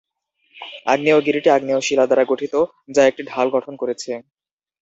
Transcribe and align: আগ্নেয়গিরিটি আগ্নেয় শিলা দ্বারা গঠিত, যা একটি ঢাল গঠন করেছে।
আগ্নেয়গিরিটি 0.85 1.49
আগ্নেয় 1.51 1.81
শিলা 1.81 2.05
দ্বারা 2.07 2.23
গঠিত, 2.31 2.53
যা 2.89 3.01
একটি 3.05 3.21
ঢাল 3.27 3.47
গঠন 3.55 3.73
করেছে। 3.81 4.11